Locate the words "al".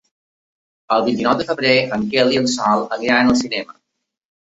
3.37-3.43